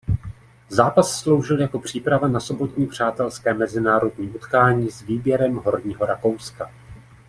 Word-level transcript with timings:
Zápas 0.69 1.19
sloužil 1.19 1.61
jako 1.61 1.79
příprava 1.79 2.27
na 2.27 2.39
sobotní 2.39 2.87
přátelské 2.87 3.53
mezinárodní 3.53 4.29
utkání 4.29 4.91
s 4.91 5.01
výběrem 5.01 5.55
Horního 5.55 6.05
Rakouska. 6.05 6.71